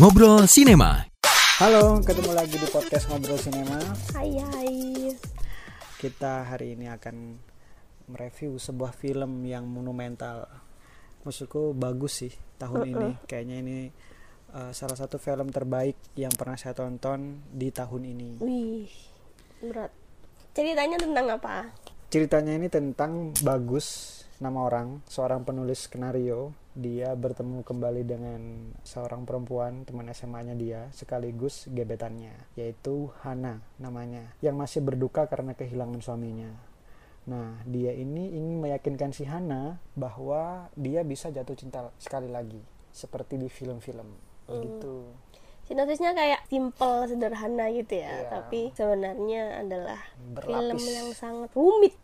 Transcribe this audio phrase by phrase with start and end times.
[0.00, 1.04] Ngobrol Sinema.
[1.60, 3.76] Halo, ketemu lagi di podcast Ngobrol Sinema.
[4.16, 4.76] Hai hai.
[6.00, 7.36] Kita hari ini akan
[8.08, 10.48] mereview sebuah film yang monumental.
[11.20, 13.08] Maksudku bagus sih tahun ini.
[13.28, 13.78] Kayaknya ini
[14.56, 18.30] uh, salah satu film terbaik yang pernah saya tonton di tahun ini.
[18.40, 18.88] Wih,
[19.60, 19.92] berat.
[20.56, 21.70] Ceritanya tentang apa?
[22.10, 26.56] Ceritanya ini tentang Bagus, nama orang, seorang penulis skenario.
[26.72, 34.56] Dia bertemu kembali dengan seorang perempuan teman SMA-nya dia sekaligus gebetannya, yaitu Hana namanya, yang
[34.56, 36.50] masih berduka karena kehilangan suaminya.
[37.28, 42.62] Nah, dia ini ingin meyakinkan si Hana bahwa dia bisa jatuh cinta sekali lagi,
[42.96, 44.08] seperti di film-film.
[44.48, 45.10] Gitu.
[45.68, 48.30] Sinopsisnya kayak simple, sederhana gitu ya, Iya.
[48.30, 50.00] tapi sebenarnya adalah
[50.42, 50.86] film Berlapis.
[50.90, 51.94] yang sangat rumit.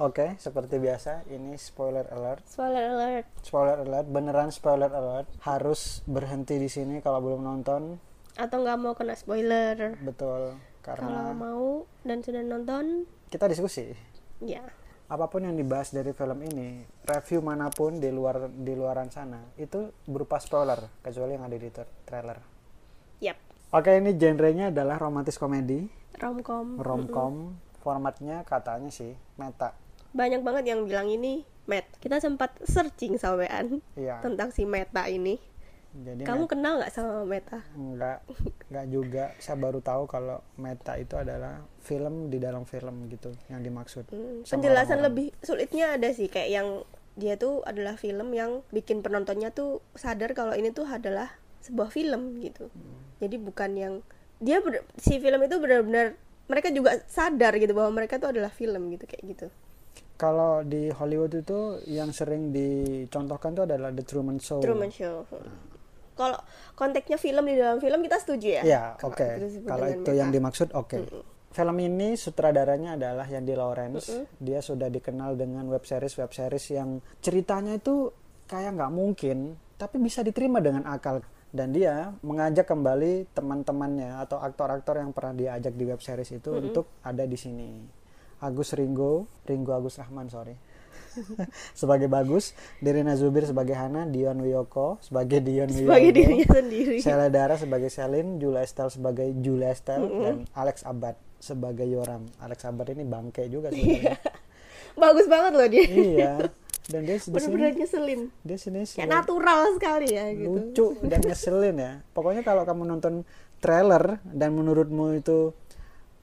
[0.00, 2.40] Oke, seperti biasa, ini spoiler alert.
[2.48, 3.26] Spoiler alert.
[3.44, 5.28] Spoiler alert, beneran spoiler alert.
[5.44, 8.00] Harus berhenti di sini kalau belum nonton.
[8.32, 10.00] Atau nggak mau kena spoiler.
[10.00, 13.92] Betul, Kalau karena mau dan sudah nonton, kita diskusi.
[14.40, 14.64] ya
[15.04, 19.52] Apa pun yang dibahas dari film ini, review mana pun di luar di luaran sana,
[19.60, 22.40] itu berupa spoiler, kecuali yang ada di tra- trailer.
[23.20, 23.36] yap.
[23.68, 25.84] Oke, ini genrenya adalah romantis komedi,
[26.16, 26.80] Romcom.
[26.80, 27.34] romcom.
[27.80, 29.72] Formatnya katanya sih meta.
[30.10, 31.86] Banyak banget yang bilang ini Met.
[32.02, 34.18] Kita sempat searching sampean Iya.
[34.24, 35.38] tentang si Meta ini.
[35.90, 37.66] Jadi Kamu kenal nggak sama Meta?
[37.74, 38.22] Enggak,
[38.70, 39.24] enggak juga.
[39.42, 44.06] Saya baru tahu kalau meta itu adalah film di dalam film gitu yang dimaksud.
[44.06, 45.06] Hmm, penjelasan orang-orang.
[45.10, 46.68] lebih sulitnya ada sih kayak yang
[47.18, 51.26] dia tuh adalah film yang bikin penontonnya tuh sadar kalau ini tuh adalah
[51.60, 52.70] sebuah film gitu.
[53.18, 53.94] Jadi bukan yang
[54.38, 54.62] dia
[54.96, 56.14] si film itu benar-benar
[56.46, 59.46] mereka juga sadar gitu bahwa mereka tuh adalah film gitu kayak gitu.
[60.20, 64.60] Kalau di Hollywood itu yang sering dicontohkan itu adalah The Truman Show.
[64.60, 65.24] Truman Show.
[66.12, 66.36] Kalau
[66.76, 68.62] konteksnya film di dalam film kita setuju ya?
[68.68, 69.24] Ya, oke.
[69.40, 71.08] disebut Kalau itu yang dimaksud, oke.
[71.50, 74.12] Film ini sutradaranya adalah Yandy Lawrence.
[74.36, 78.12] Dia sudah dikenal dengan web series web series yang ceritanya itu
[78.44, 81.24] kayak nggak mungkin, tapi bisa diterima dengan akal.
[81.48, 86.92] Dan dia mengajak kembali teman-temannya atau aktor-aktor yang pernah diajak di web series itu untuk
[87.00, 87.99] ada di sini.
[88.40, 90.56] Agus Ringo, Ringo Agus Rahman, sorry.
[91.74, 95.90] sebagai Bagus, Dirina Zubir sebagai Hana, Dion Wiyoko sebagai Dion Wiyoko.
[95.90, 96.96] sebagai dirinya sendiri.
[96.98, 102.30] Sheila Dara sebagai Selin, Julia Estelle sebagai Julia Estelle, dan Alex Abad sebagai Yoram.
[102.38, 104.16] Alex Abad ini bangke juga sebenarnya.
[104.92, 105.84] Bagus banget loh dia.
[105.86, 106.32] iya.
[106.90, 108.34] Dan dia Bener-bener ngeselin.
[108.42, 110.50] dia sini Kayak natural sekali ya gitu.
[110.50, 111.92] lucu dan ngeselin ya.
[112.10, 113.22] Pokoknya kalau kamu nonton
[113.62, 115.54] trailer dan menurutmu itu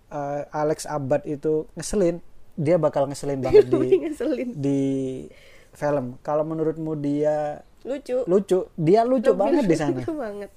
[0.09, 2.19] eh, Alex Abad itu ngeselin,
[2.53, 4.49] dia bakal ngeselin banget di ngeselin.
[4.53, 4.81] di
[5.71, 6.17] film.
[6.19, 8.25] Kalau menurutmu dia Lucu.
[8.25, 9.95] lucu, dia lucu Lebih banget di sana.
[9.95, 10.51] lucu banget.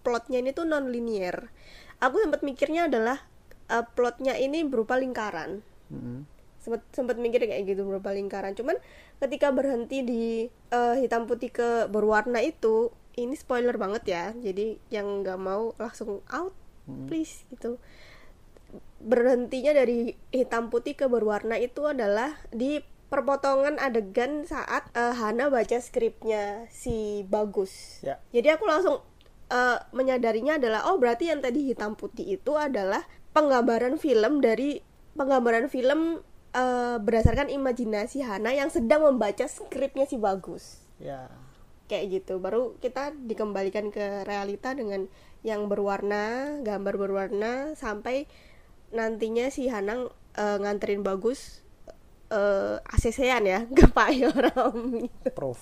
[0.00, 1.50] Plotnya ini tuh non linear.
[1.98, 3.18] Aku sempat mikirnya adalah
[3.66, 5.62] eh, plotnya ini berupa lingkaran.
[5.88, 6.26] Mm-mm.
[6.58, 8.52] Sempat sempat mikir kayak gitu berupa lingkaran.
[8.52, 8.76] Cuman
[9.18, 10.24] ketika berhenti di
[10.70, 14.24] eh, hitam putih ke berwarna itu, ini spoiler banget ya.
[14.34, 16.52] Jadi yang nggak mau langsung out,
[17.06, 17.78] please gitu.
[19.02, 25.78] Berhentinya dari hitam putih ke berwarna itu adalah di perpotongan adegan saat eh, Hana baca
[25.78, 28.02] skripnya si Bagus.
[28.02, 28.18] Ya.
[28.34, 29.02] Jadi aku langsung
[29.50, 34.82] eh, menyadarinya adalah oh berarti yang tadi hitam putih itu adalah penggambaran film dari
[35.14, 36.20] penggambaran film
[36.52, 40.82] eh, berdasarkan imajinasi Hana yang sedang membaca skripnya si Bagus.
[40.98, 41.30] Ya.
[41.86, 42.42] Kayak gitu.
[42.42, 45.06] Baru kita dikembalikan ke realita dengan
[45.46, 48.26] yang berwarna, gambar berwarna sampai
[48.96, 51.60] nantinya si Hana eh, nganterin Bagus
[52.26, 55.60] eh ACC-an ya ke Pak Yoram gitu Proof.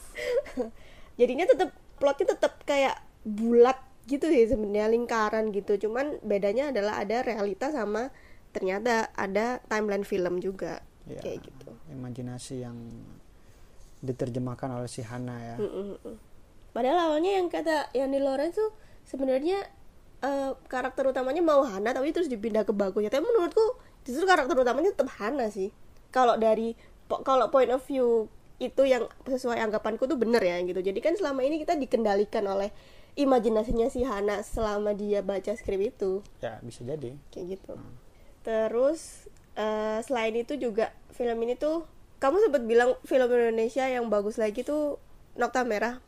[1.21, 7.21] jadinya tetap plotnya tetap kayak bulat gitu sih sebenarnya lingkaran gitu cuman bedanya adalah ada
[7.21, 8.13] realita sama
[8.53, 12.81] ternyata ada timeline film juga Ya, kayak gitu imajinasi yang
[14.01, 15.57] diterjemahkan oleh si Hana ya.
[15.61, 16.17] Mm-mm.
[16.73, 18.73] padahal awalnya yang kata Yani Lawrence tuh
[19.05, 19.69] sebenarnya
[20.25, 23.77] eh, karakter utamanya mau Hana tapi terus dipindah ke Bagus ya tapi menurutku
[24.09, 25.69] justru karakter utamanya tetap Hana sih.
[26.09, 26.73] Kalau dari
[27.05, 28.33] po- kalau point of view
[28.63, 30.81] itu yang sesuai anggapanku tuh bener ya gitu.
[30.81, 32.73] Jadi kan selama ini kita dikendalikan oleh
[33.15, 36.25] imajinasinya si Hana selama dia baca skrip itu.
[36.41, 37.19] Ya, bisa jadi.
[37.35, 37.75] kayak gitu.
[38.47, 39.29] Terus
[39.59, 41.87] eh, selain itu juga film ini tuh
[42.23, 44.97] kamu sempat bilang film Indonesia yang bagus lagi tuh
[45.35, 45.99] Nokta Merah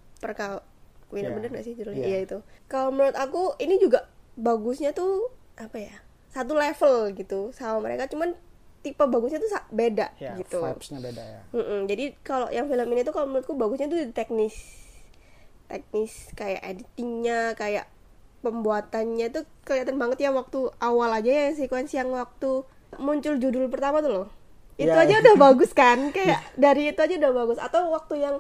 [1.07, 1.37] perkawinan Iya.
[1.39, 2.09] bener gak sih judulnya Iya.
[2.09, 5.97] Iya itu kalau menurut aku ini juga bagusnya tuh apa ya
[6.29, 8.37] satu level gitu sama mereka cuman
[8.81, 11.41] tipe bagusnya tuh beda Ya, gitu vibes-nya beda ya.
[11.51, 14.55] Mm-mm, jadi kalau yang film ini tuh kalau menurutku bagusnya tuh di teknis
[15.67, 17.91] teknis kayak editingnya kayak
[18.41, 22.63] pembuatannya tuh kelihatan banget ya waktu awal aja ya sekuensi yang waktu
[22.97, 24.29] muncul judul pertama tuh loh
[24.77, 25.03] itu Ya.
[25.03, 28.37] aja udah bagus kan kayak dari itu aja udah bagus atau waktu yang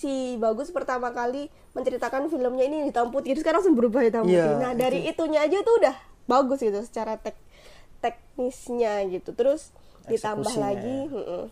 [0.00, 4.40] si bagus pertama kali menceritakan filmnya ini hitam putih terus sekarang langsung berubah hitam putih
[4.40, 5.92] Iya, nah dari itunya aja tuh udah
[6.24, 7.36] bagus gitu secara tek
[8.00, 9.70] teknisnya gitu terus
[10.06, 11.12] ditambah lagi ya.
[11.12, 11.42] mm-mm.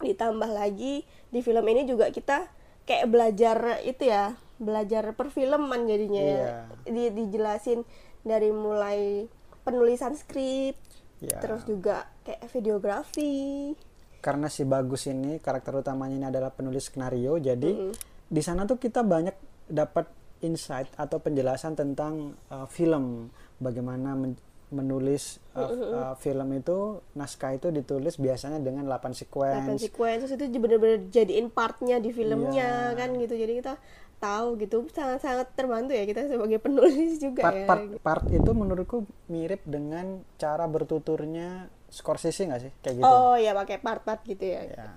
[0.00, 2.46] ditambah lagi di film ini juga kita
[2.84, 6.54] kayak belajar itu ya belajar perfilman jadinya ya Iya.
[6.86, 7.82] Di- dijelasin
[8.22, 9.26] dari mulai
[9.60, 10.78] penulisan skrip
[11.18, 11.36] Ya.
[11.36, 13.76] terus juga kayak videografi
[14.20, 17.90] karena si bagus ini karakter utamanya ini adalah penulis skenario jadi
[18.30, 19.34] di sana tuh kita banyak
[19.66, 20.06] dapat
[20.40, 23.28] insight atau penjelasan tentang uh, film.
[23.60, 24.40] Bagaimana men-
[24.70, 29.82] menulis uh, uh, film itu naskah itu ditulis biasanya dengan 8 Delapan sequence.
[29.82, 32.98] Sequence terus itu bener-bener jadiin partnya di filmnya Iya.
[32.98, 33.34] kan gitu.
[33.34, 33.74] Jadi kita
[34.20, 39.08] tahu gitu sangat-sangat terbantu ya kita sebagai penulis juga part, ya part part itu menurutku
[39.32, 42.72] mirip dengan cara bertuturnya Scorsese nggak sih?
[42.80, 43.06] Kayak gitu.
[43.06, 44.62] Oh ya pakai part-part gitu ya.
[44.64, 44.94] Ya.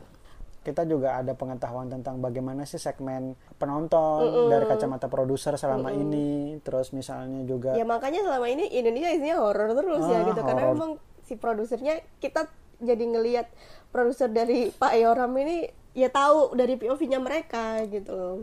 [0.64, 6.96] Kita juga ada pengetahuan tentang bagaimana sih segmen penonton dari kacamata produser selama ini, terus
[6.96, 10.40] misalnya juga ya makanya selama ini Indonesia isinya horor terus ya Ah, gitu.
[10.40, 10.74] Karena horor.
[10.78, 10.92] memang
[11.28, 12.48] si produsernya kita
[12.80, 13.48] jadi ngelihat
[13.92, 18.38] produser dari Pak Yoram ini ya tahu dari POV-nya mereka gitu loh.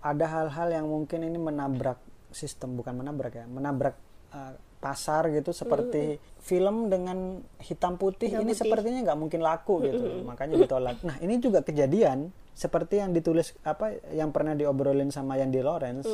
[0.00, 2.00] Ada hal-hal yang mungkin ini menabrak
[2.32, 4.00] sistem, bukan menabrak ya, menabrak
[4.32, 8.60] uh, pasar gitu seperti film dengan hitam putih Hitam ini putih.
[8.64, 10.96] sepertinya nggak mungkin laku gitu, makanya ditolak.
[11.04, 16.08] Nah ini juga kejadian seperti yang ditulis apa yang pernah diobrolin sama Yandi Lawrence,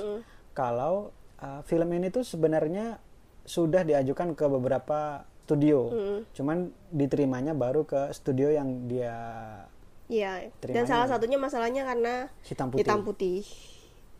[0.50, 2.98] kalau uh, film ini tuh sebenarnya
[3.46, 5.94] sudah diajukan ke beberapa studio,
[6.34, 9.14] cuman diterimanya baru ke studio yang dia
[10.06, 11.18] Iya, dan salah ya.
[11.18, 12.78] satunya masalahnya karena hitam putih.
[12.82, 13.42] hitam putih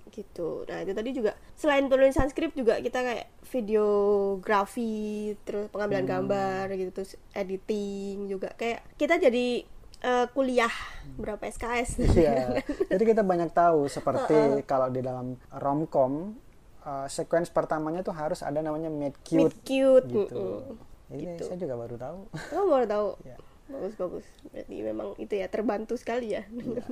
[0.09, 0.65] gitu.
[0.65, 4.97] Nah itu tadi juga selain penulisan skrip juga kita kayak videografi,
[5.43, 6.13] terus pengambilan Hmm.
[6.13, 9.67] gambar gitu, terus editing juga kayak kita jadi
[9.99, 10.71] eh, kuliah
[11.17, 12.05] berapa SKS.
[12.13, 12.61] Iya.
[12.93, 16.37] Jadi kita banyak tahu seperti kalau di dalam romcom
[16.85, 20.07] uh, sequence pertamanya tuh harus ada namanya meet Meet cute cute.
[20.07, 20.37] gitu.
[20.63, 21.17] mm-mm.
[21.17, 22.19] Ini saya juga baru tahu.
[22.55, 23.09] Oh baru tahu.
[23.25, 23.37] Ya.
[23.67, 24.27] Bagus bagus.
[24.53, 26.45] Berarti memang itu ya terbantu sekali ya.
[26.45, 26.85] Iya.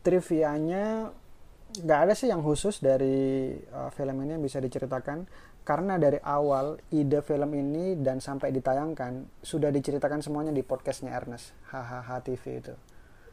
[0.00, 1.12] Trivianya
[1.70, 5.28] nggak ada sih yang khusus dari uh, film ini yang bisa diceritakan
[5.62, 11.54] karena dari awal ide film ini dan sampai ditayangkan sudah diceritakan semuanya di podcastnya Ernest
[11.70, 12.74] HHH TV itu.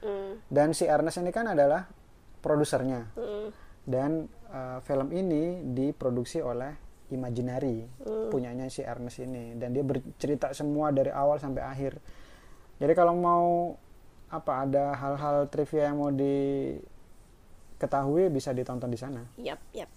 [0.05, 1.89] Mm, Dan si Ernest ini kan adalah
[2.43, 3.09] produsernya.
[3.17, 3.49] mm.
[3.87, 6.75] dan uh, film ini diproduksi oleh
[7.07, 7.87] Imaginary
[8.27, 11.95] punyanya si Ernest ini dan dia bercerita semua dari awal sampai akhir
[12.83, 13.47] jadi kalau mau
[14.27, 16.11] apa ada hal-hal trivia yang mau
[17.77, 19.89] diketahui bisa ditonton di sana Yap yap.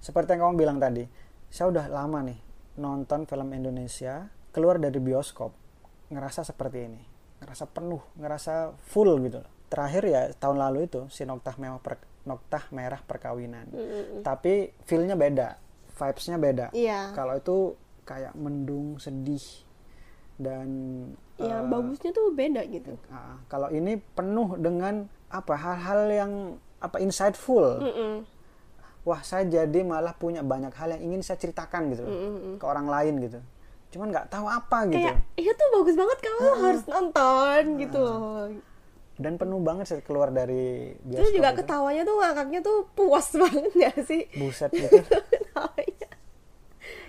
[0.00, 1.04] seperti yang kamu bilang tadi
[1.46, 2.40] saya udah lama nih
[2.76, 5.52] nonton film Indonesia keluar dari bioskop
[6.08, 7.02] ngerasa seperti ini
[7.38, 9.52] ngerasa penuh ngerasa full gitu loh.
[9.68, 13.68] terakhir ya tahun lalu itu si Noktah Merah per, Noktah Merah Perkawinan
[14.24, 15.60] tapi feelnya beda
[15.94, 17.12] vibesnya beda Iya.
[17.12, 17.56] kalau itu
[18.04, 19.42] kayak mendung sedih
[20.36, 20.68] dan
[21.34, 22.94] Yang eh, bagusnya tuh beda gitu.
[23.08, 26.32] ah, kalau ini penuh dengan apa hal-hal yang
[26.78, 28.22] apa insightful Mm-mm.
[29.02, 32.14] wah saya jadi malah punya banyak hal yang ingin saya ceritakan gitu loh,
[32.54, 33.38] ke orang lain gitu
[33.90, 38.50] cuman nggak tahu apa gitu Kayak iya tuh bagus banget kamu harus nonton gitu loh.
[39.14, 41.58] dan penuh banget saya keluar dari Terus bioskop juga itu.
[41.60, 44.22] ketawanya tuh ngakaknya tuh puas banget ya sih.
[44.34, 44.98] buset gitu.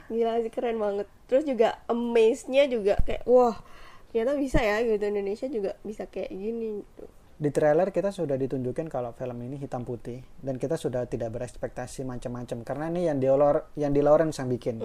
[0.07, 1.07] Gila sih keren banget.
[1.25, 3.57] Terus juga amaze-nya juga kayak wah
[4.09, 7.03] ternyata bisa ya gitu Indonesia juga bisa kayak gini gitu.
[7.35, 12.07] di trailer kita sudah ditunjukin kalau film ini hitam putih dan kita sudah tidak berekspektasi
[12.07, 14.79] macam-macam karena ini yang di Lor- yang di Lawrence yang bikin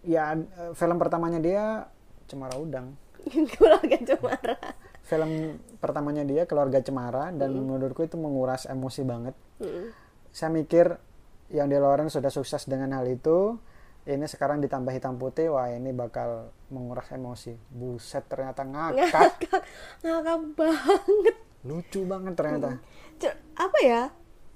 [0.00, 1.90] ya eh, film pertamanya dia
[2.24, 2.94] Cemara Udang
[3.50, 4.54] Keluarga Cemara.
[5.02, 5.30] film
[5.76, 9.90] pertamanya dia keluarga Cemara dan menurutku itu menguras emosi banget Mm-mm.
[10.30, 11.02] saya mikir
[11.50, 13.58] yang di Lawrence sudah sukses dengan hal itu
[14.04, 17.54] ini sekarang ditambah hitam putih wah ini bakal menguras emosi.
[17.68, 18.98] Buset ternyata ngakak.
[19.38, 19.62] Ngakak,
[20.02, 21.36] ngakak banget.
[21.62, 22.68] lucu banget ternyata.
[23.16, 24.02] C- apa ya?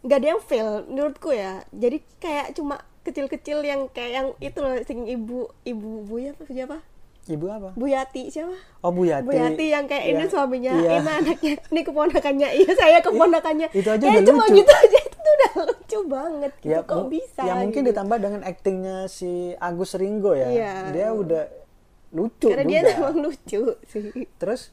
[0.03, 1.63] Nggak ada yang fail menurutku ya.
[1.71, 6.79] Jadi kayak cuma kecil-kecil yang kayak yang itu loh sing ibu ibu buya apa siapa?
[7.27, 7.71] Ibu apa?
[7.73, 8.55] Bu Yati siapa?
[8.81, 10.27] Oh Bu Yati Bu Yati yang kayak ini Iya.
[10.29, 10.73] suaminya.
[10.75, 10.91] Iya.
[10.97, 11.55] ini anaknya.
[11.65, 12.49] Ini keponakannya.
[12.57, 13.67] Iya saya keponakannya.
[13.71, 14.57] Itu aja ya, udah cuma lucu.
[14.57, 17.91] gitu aja itu udah lucu banget gitu ya kok bisa ya mungkin gitu.
[17.91, 20.75] ditambah dengan aktingnya si Agus Ringo ya Iya.
[20.95, 21.45] dia udah
[22.15, 24.03] lucu karena dia juga emang lucu sih
[24.39, 24.71] terus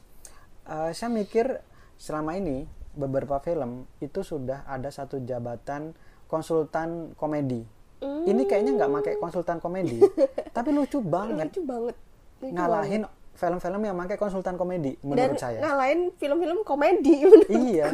[0.64, 1.58] eh, saya mikir
[1.98, 7.66] selama ini beberapa film itu sudah ada satu jabatan konsultan komedi.
[7.98, 8.22] Hmm.
[8.22, 9.98] Ini kayaknya nggak pakai konsultan komedi,
[10.56, 11.96] tapi lucu banget lucu banget
[12.38, 13.02] Lucu ngalahin
[13.34, 15.10] film-film yang pakai konsultan komedi banget.
[15.10, 15.58] dan menurut saya.
[15.58, 17.54] ngalahin film-film komedi menurutku.
[17.54, 17.86] Iya.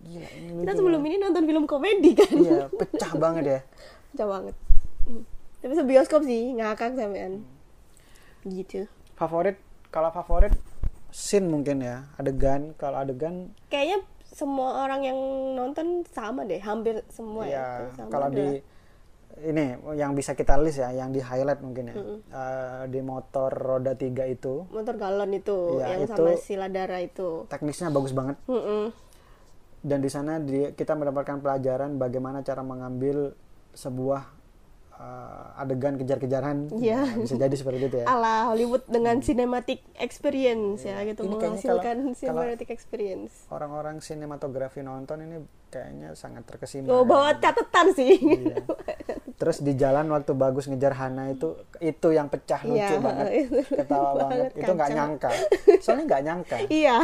[0.00, 1.10] Gila, ini kita lucu sebelum banget.
[1.10, 3.60] ini nonton film komedi kan Iya, pecah banget ya.
[4.10, 4.54] pecah banget
[5.04, 5.24] Hmm.
[5.58, 7.40] tapi sebioskop sih ngakak sampean
[8.44, 9.56] gitu Favorit
[9.88, 10.52] kalau favorit
[11.08, 12.70] scene mungkin ya, adegan.
[12.74, 15.18] Kalau adegan kayaknya semua orang yang
[15.54, 18.60] nonton sama deh hampir semua ya Sama kalau adalah- di
[19.40, 19.64] ini
[19.94, 21.94] yang bisa kita list ya, yang di highlight mungkin ya.
[22.28, 27.46] Eh, di motor roda tiga itu motor galon itu Iya, yang itu- sama siladara itu
[27.46, 28.92] teknisnya bagus banget Mm-mm.
[29.80, 33.32] Dan di sana di- kita mendapatkan pelajaran bagaimana cara mengambil
[33.70, 34.22] sebuah
[34.92, 37.06] eh, adegan kejar-kejaran Iya.
[37.06, 41.96] Ya, bisa jadi seperti itu ya ala Hollywood dengan cinematic experience ya gitu Ini menghasilkan
[42.02, 45.36] kalau- cinematic experience orang-orang sinematografi nonton ini
[45.68, 47.06] kayaknya sangat terkesima oh ya.
[47.06, 48.58] bawa catatan sih Iya.
[49.38, 53.28] terus di jalan waktu bagus ngejar Hana itu itu yang pecah lucu Iya, banget.
[53.46, 54.50] Itu ketawa banget, banget.
[54.58, 55.30] Itu nggak nyangka.
[55.86, 56.56] Soalnya nggak nyangka.
[56.66, 56.96] Iya.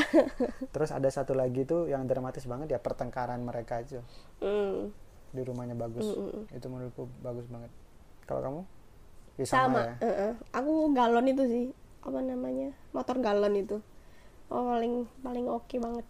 [0.75, 4.03] Terus ada satu lagi tuh yang dramatis banget ya pertengkaran mereka itu.
[4.43, 4.91] Hmm,
[5.31, 6.11] di rumahnya bagus.
[6.50, 7.71] Itu menurutku bagus banget.
[8.26, 8.61] Kalau kamu?
[9.38, 9.95] Ya, sama, sama ya?
[10.03, 10.33] Heeh.
[10.50, 11.67] aku galon itu sih.
[12.03, 12.75] Apa namanya?
[12.91, 13.79] Motor galon itu.
[14.50, 16.07] Oh, paling paling oke banget.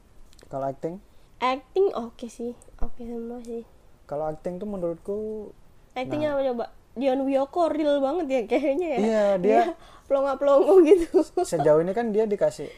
[0.49, 1.05] Kalau acting?
[1.45, 2.57] Acting oke sih.
[2.81, 3.69] Oke semua sih.
[4.09, 5.17] Kalau acting tuh menurutku
[5.95, 6.65] actingnya apa coba?
[6.95, 8.99] Dion Wiyoko real banget ya kayaknya ya.
[8.99, 9.75] Iya, dia-
[10.05, 11.25] pelongo pelongo gitu.
[11.51, 12.69] Sejauh ini kan dia dikasih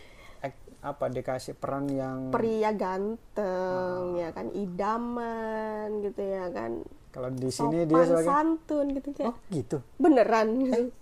[0.87, 4.54] apa dikasih peran yang pria ganteng ya kan?
[4.54, 6.87] Idaman gitu ya kan?
[7.11, 9.82] Kalau di sini Sopan dia sebagai santun gitu kayak oh gitu?
[9.99, 10.49] Beneran.
[10.62, 10.94] Gitu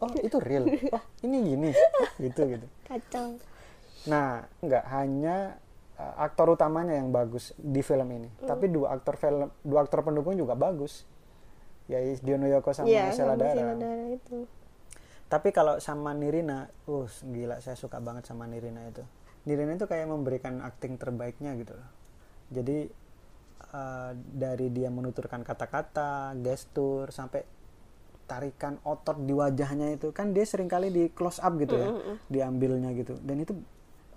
[0.00, 0.64] oh itu real?
[0.96, 1.70] Oh ini gini.
[2.16, 2.66] Gitu gitu.
[2.88, 3.36] Kacau.
[4.08, 5.60] Nah nggak hanya
[6.00, 8.28] uh, aktor utamanya yang bagus di film ini.
[8.40, 8.48] Hmm.
[8.48, 11.04] tapi dua aktor film dua aktor pendukung juga bagus
[11.90, 13.96] ya Diono Yoko sama Iya, Sheila sama Dara.
[14.12, 14.38] Itu.
[15.32, 19.00] Tapi kalau sama Nirina uh gila saya suka banget sama Nirina itu.
[19.48, 21.88] Nirina itu kayak memberikan akting terbaiknya gitu loh.
[22.52, 22.86] Jadi
[23.72, 27.42] uh, dari dia menuturkan kata-kata gestur sampai
[28.28, 31.88] tarikan otot di wajahnya itu kan dia sering kali di close up gitu ya
[32.28, 33.18] diambilnya gitu.
[33.20, 33.56] Dan itu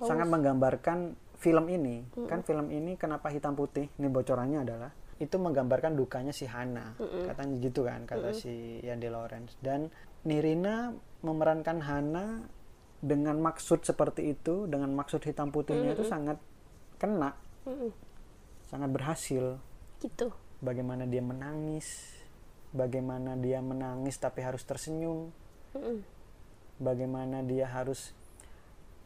[0.04, 2.04] sangat menggambarkan film ini.
[2.28, 3.88] Kan film ini kenapa hitam putih?
[3.96, 6.96] Ini bocorannya adalah itu menggambarkan dukanya si Hana.
[7.00, 9.88] Katanya gitu kan kata si Yandi Lawrence dan
[10.28, 10.92] Nirina
[11.24, 12.44] memerankan Hana
[13.00, 16.40] dengan maksud seperti itu dengan maksud hitam putihnya itu sangat
[17.00, 17.36] kena.
[17.66, 17.90] Mm-mm.
[18.70, 19.58] sangat berhasil.
[19.98, 20.30] Gitu.
[20.62, 22.14] Bagaimana dia menangis
[22.76, 25.32] bagaimana dia menangis tapi harus tersenyum.
[25.76, 26.00] Mm-mm.
[26.76, 28.16] bagaimana dia harus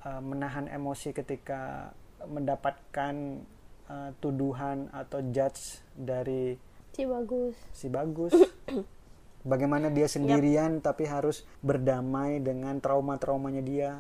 [0.06, 1.94] uh, menahan emosi ketika
[2.26, 3.46] mendapatkan
[3.90, 6.56] uh, tuduhan atau judge dari
[6.94, 7.56] sih bagus.
[7.76, 8.34] si bagus.
[9.52, 13.96] Bagaimana dia sendirian tapi harus berdamai dengan trauma-traumanya dia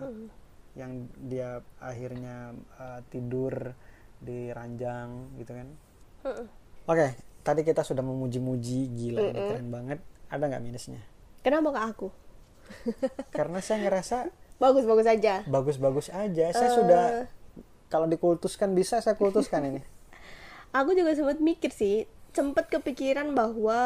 [0.77, 3.73] yang dia akhirnya uh, tidur
[4.19, 5.67] di ranjang gitu kan?
[6.87, 9.99] Oke tadi kita sudah memuji-muji gila ini keren banget.
[10.29, 11.01] Ada nggak minusnya?
[11.41, 12.07] Kenapa ke aku?
[13.33, 14.29] Karena saya ngerasa
[14.63, 15.41] bagus bagus aja.
[15.47, 16.45] bagus-bagus aja.
[16.53, 17.03] Saya sudah
[17.89, 19.81] kalau dikultuskan bisa saya kultuskan ini.
[20.79, 23.81] Aku juga sempat mikir sih sempat kepikiran bahwa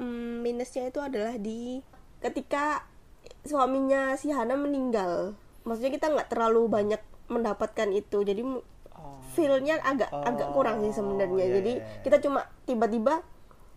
[0.00, 1.84] mm, minusnya itu adalah di
[2.24, 2.88] ketika
[3.44, 5.36] suaminya si Hana meninggal.
[5.68, 8.64] Maksudnya kita nggak terlalu banyak mendapatkan itu jadi mu-
[9.32, 11.44] feel-nya agak agak kurang sih sebenarnya.
[11.48, 12.02] iya, jadi iya, iya.
[12.04, 13.24] kita cuma tiba-tiba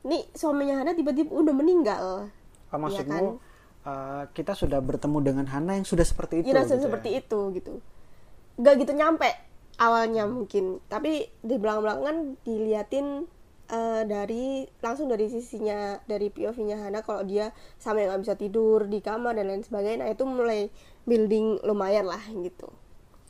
[0.06, 2.06] nih suaminya Hana tiba-tiba udah meninggal.
[2.72, 3.26] Oh, maksudmu kan?
[3.88, 7.20] uh, kita sudah bertemu dengan Hana yang sudah seperti itu Iya rasa gitu seperti ya?
[7.24, 7.74] itu gitu.
[8.60, 9.30] Nggak gitu nyampe
[9.80, 10.80] awalnya mungkin.
[10.88, 12.18] Tapi di belakang belakangan
[12.48, 13.28] diliatin
[13.72, 17.52] eh, dari langsung dari sisinya dari POV-nya Hana kalau dia
[17.82, 20.08] sampai nggak bisa tidur di kamar dan lain sebagainya.
[20.08, 20.70] Nah itu mulai
[21.06, 22.72] building lumayan lah gitu.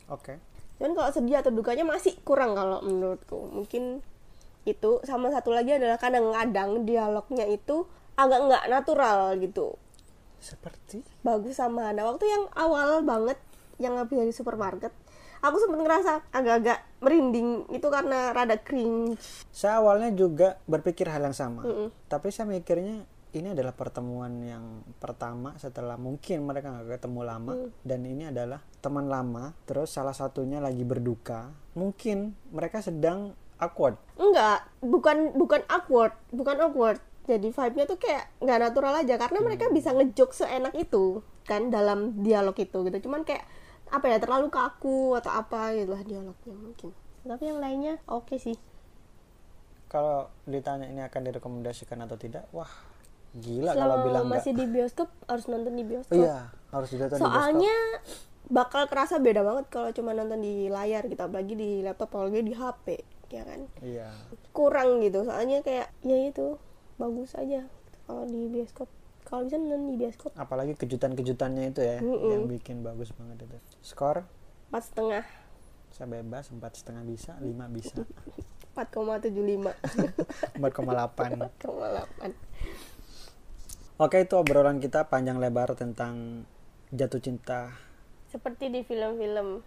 [0.08, 0.38] Oke.
[0.76, 3.48] Cuman kalau sedih atau dukanya masih kurang kalau menurutku.
[3.50, 4.04] Mungkin
[4.66, 5.00] itu.
[5.06, 7.86] Sama satu lagi adalah kadang-kadang dialognya itu
[8.18, 9.76] agak nggak natural gitu.
[10.40, 11.00] Seperti?
[11.24, 12.04] Bagus sama Hana.
[12.04, 13.40] Waktu yang awal banget
[13.76, 14.92] yang habis dari supermarket
[15.40, 19.20] aku sempat ngerasa agak-agak merinding itu karena rada cringe.
[19.52, 21.62] Saya awalnya juga berpikir hal yang sama.
[21.66, 21.88] Mm-mm.
[22.06, 23.04] tapi saya mikirnya
[23.36, 27.52] ini adalah pertemuan yang pertama setelah mungkin mereka nggak ketemu lama.
[27.52, 27.68] Mm.
[27.84, 31.52] dan ini adalah teman lama terus salah satunya lagi berduka.
[31.76, 34.00] Mungkin mereka sedang awkward.
[34.16, 37.00] Enggak bukan bukan awkward bukan awkward.
[37.26, 42.22] Jadi vibe-nya tuh kayak nggak natural aja karena mereka bisa ngejok seenak itu kan dalam
[42.22, 43.10] dialog itu gitu.
[43.10, 43.42] Cuman kayak
[43.86, 46.90] apa ya terlalu kaku atau apa gitu lah dialognya mungkin.
[47.26, 48.54] Tapi yang lainnya oke sih.
[49.86, 52.70] Kalau ditanya ini akan direkomendasikan atau tidak wah
[53.36, 56.16] gila selama kalau bilang enggak masih di bioskop harus nonton di bioskop.
[56.18, 57.36] Iya harus ditonton di bioskop.
[57.36, 57.76] Soalnya
[58.46, 62.54] bakal kerasa beda banget kalau cuma nonton di layar gitu apalagi di laptop apalagi di
[62.54, 62.86] HP
[63.30, 63.60] ya kan?
[63.82, 64.08] Iya.
[64.50, 66.58] Kurang gitu soalnya kayak ya itu
[66.96, 67.66] bagus aja
[68.06, 68.88] kalau di bioskop
[69.26, 70.30] kalau bisa nonton di bioskop.
[70.38, 72.30] Apalagi kejutan-kejutannya itu ya Mm-mm.
[72.30, 73.58] yang bikin bagus banget itu.
[73.82, 74.22] Skor?
[74.70, 75.26] Empat setengah.
[75.90, 78.06] Saya bebas empat setengah bisa lima bisa.
[78.76, 79.72] 4,75
[80.60, 82.36] 4,8 4,8
[83.96, 86.44] oke itu obrolan kita panjang lebar tentang
[86.92, 87.72] jatuh cinta.
[88.28, 89.64] Seperti di film-film.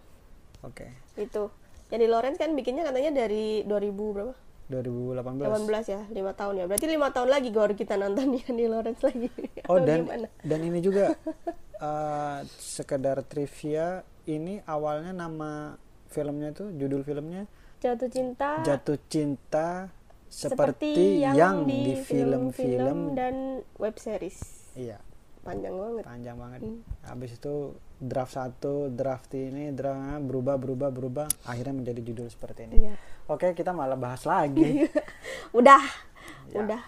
[0.62, 0.94] Oke.
[1.18, 1.50] Itu.
[1.90, 4.30] Jadi Lawrence kan bikinnya katanya dari 2000 berapa
[4.70, 6.64] 2018 18 ya lima tahun ya.
[6.70, 9.28] Berarti lima tahun lagi baru kita nonton ya di Lawrence lagi.
[9.66, 10.28] Oh dan gimana?
[10.46, 11.18] dan ini juga
[11.90, 15.74] eh, sekedar trivia ini awalnya nama
[16.06, 17.50] filmnya tuh judul filmnya?
[17.80, 18.60] Jatuh cinta.
[18.62, 19.88] Jatuh Cinta
[20.30, 24.70] seperti, yang, di film-film dan web series.
[24.78, 25.02] Iya.
[25.42, 26.04] Panjang banget.
[26.06, 26.60] Panjang banget.
[26.62, 26.80] Hmm.
[27.02, 32.88] Habis itu draft satu, draft ini, draft berubah berubah berubah akhirnya menjadi judul seperti ini.
[32.88, 32.94] Iya.
[33.28, 34.88] Oke, kita malah bahas lagi.
[35.58, 36.08] udah
[36.50, 36.62] Ya.
[36.62, 36.82] udah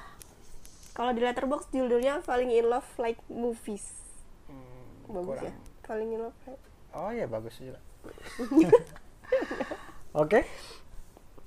[0.93, 3.85] kalau di letterbox judulnya Falling in Love Like Movies
[5.07, 5.45] bagus kurang.
[5.47, 5.53] ya
[5.83, 7.79] Falling in Love like Oh iya bagus juga.
[10.23, 10.45] Oke.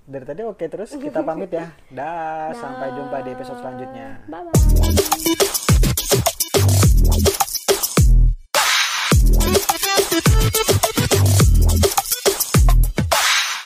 [0.06, 1.70] Dari tadi oke terus kita pamit ya.
[1.90, 4.22] Dah, sampai jumpa di episode selanjutnya.
[4.26, 4.54] bye bye